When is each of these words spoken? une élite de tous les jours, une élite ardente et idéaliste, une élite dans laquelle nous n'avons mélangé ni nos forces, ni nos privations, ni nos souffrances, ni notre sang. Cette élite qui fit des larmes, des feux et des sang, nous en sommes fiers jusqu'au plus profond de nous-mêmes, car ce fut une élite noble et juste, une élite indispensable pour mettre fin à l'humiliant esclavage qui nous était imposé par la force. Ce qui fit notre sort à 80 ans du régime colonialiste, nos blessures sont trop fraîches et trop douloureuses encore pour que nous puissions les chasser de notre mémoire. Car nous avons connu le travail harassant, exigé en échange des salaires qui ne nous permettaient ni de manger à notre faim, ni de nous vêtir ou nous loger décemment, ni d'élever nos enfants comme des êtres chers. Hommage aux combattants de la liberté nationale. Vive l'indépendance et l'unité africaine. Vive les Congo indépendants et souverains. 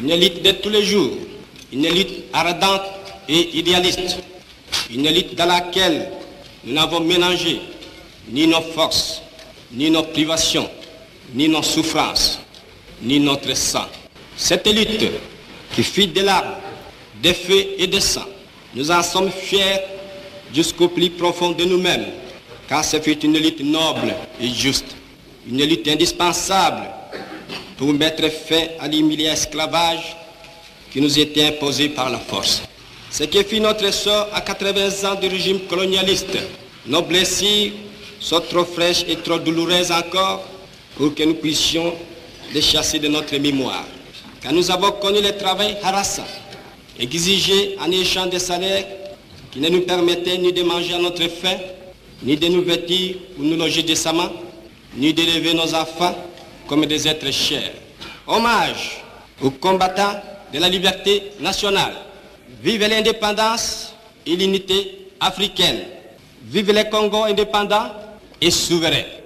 une 0.00 0.10
élite 0.10 0.42
de 0.42 0.52
tous 0.52 0.70
les 0.70 0.82
jours, 0.84 1.12
une 1.72 1.84
élite 1.84 2.24
ardente 2.32 2.82
et 3.28 3.58
idéaliste, 3.58 4.18
une 4.90 5.06
élite 5.06 5.34
dans 5.34 5.46
laquelle 5.46 6.08
nous 6.64 6.72
n'avons 6.72 7.00
mélangé 7.00 7.60
ni 8.28 8.46
nos 8.46 8.62
forces, 8.62 9.20
ni 9.72 9.90
nos 9.90 10.02
privations, 10.04 10.68
ni 11.34 11.48
nos 11.48 11.62
souffrances, 11.62 12.40
ni 13.02 13.20
notre 13.20 13.54
sang. 13.54 13.86
Cette 14.36 14.66
élite 14.66 15.10
qui 15.74 15.82
fit 15.82 16.06
des 16.08 16.22
larmes, 16.22 16.54
des 17.22 17.34
feux 17.34 17.66
et 17.78 17.86
des 17.86 18.00
sang, 18.00 18.26
nous 18.74 18.90
en 18.90 19.02
sommes 19.02 19.30
fiers 19.30 19.80
jusqu'au 20.54 20.88
plus 20.88 21.10
profond 21.10 21.50
de 21.50 21.64
nous-mêmes, 21.64 22.06
car 22.68 22.84
ce 22.84 22.98
fut 23.00 23.18
une 23.20 23.36
élite 23.36 23.60
noble 23.60 24.14
et 24.40 24.48
juste, 24.48 24.96
une 25.48 25.60
élite 25.60 25.86
indispensable 25.88 26.88
pour 27.80 27.94
mettre 27.94 28.28
fin 28.30 28.64
à 28.78 28.86
l'humiliant 28.88 29.32
esclavage 29.32 30.14
qui 30.92 31.00
nous 31.00 31.18
était 31.18 31.46
imposé 31.46 31.88
par 31.88 32.10
la 32.10 32.18
force. 32.18 32.60
Ce 33.10 33.24
qui 33.24 33.42
fit 33.42 33.58
notre 33.58 33.90
sort 33.90 34.28
à 34.34 34.42
80 34.42 35.10
ans 35.10 35.14
du 35.18 35.28
régime 35.28 35.60
colonialiste, 35.60 36.36
nos 36.86 37.00
blessures 37.00 37.72
sont 38.20 38.42
trop 38.42 38.66
fraîches 38.66 39.06
et 39.08 39.16
trop 39.16 39.38
douloureuses 39.38 39.90
encore 39.92 40.44
pour 40.94 41.14
que 41.14 41.22
nous 41.22 41.36
puissions 41.36 41.94
les 42.52 42.60
chasser 42.60 42.98
de 42.98 43.08
notre 43.08 43.34
mémoire. 43.38 43.86
Car 44.42 44.52
nous 44.52 44.70
avons 44.70 44.92
connu 44.92 45.22
le 45.22 45.34
travail 45.38 45.78
harassant, 45.82 46.28
exigé 46.98 47.76
en 47.80 47.90
échange 47.90 48.28
des 48.28 48.40
salaires 48.40 48.84
qui 49.50 49.58
ne 49.58 49.70
nous 49.70 49.80
permettaient 49.80 50.36
ni 50.36 50.52
de 50.52 50.62
manger 50.64 50.92
à 50.92 50.98
notre 50.98 51.26
faim, 51.28 51.56
ni 52.22 52.36
de 52.36 52.46
nous 52.48 52.60
vêtir 52.62 53.16
ou 53.38 53.42
nous 53.42 53.56
loger 53.56 53.82
décemment, 53.82 54.28
ni 54.98 55.14
d'élever 55.14 55.54
nos 55.54 55.74
enfants 55.74 56.14
comme 56.70 56.86
des 56.86 57.08
êtres 57.08 57.32
chers. 57.32 57.72
Hommage 58.28 59.02
aux 59.42 59.50
combattants 59.50 60.22
de 60.54 60.60
la 60.60 60.68
liberté 60.68 61.32
nationale. 61.40 61.94
Vive 62.62 62.86
l'indépendance 62.86 63.92
et 64.24 64.36
l'unité 64.36 65.08
africaine. 65.18 65.80
Vive 66.44 66.70
les 66.70 66.88
Congo 66.88 67.24
indépendants 67.24 67.90
et 68.40 68.52
souverains. 68.52 69.19